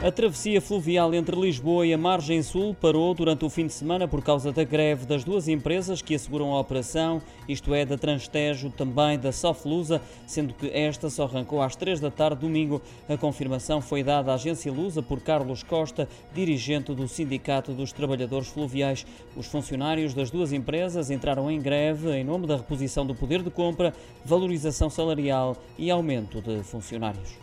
[0.00, 4.06] A travessia fluvial entre Lisboa e a margem sul parou durante o fim de semana
[4.06, 8.70] por causa da greve das duas empresas que asseguram a operação, isto é, da Transtejo,
[8.70, 12.80] também da Soflusa, sendo que esta só arrancou às três da tarde domingo.
[13.08, 18.46] A confirmação foi dada à agência Lusa por Carlos Costa, dirigente do Sindicato dos Trabalhadores
[18.46, 19.04] Fluviais.
[19.36, 23.50] Os funcionários das duas empresas entraram em greve em nome da reposição do poder de
[23.50, 23.92] compra,
[24.24, 27.36] valorização salarial e aumento de funcionários.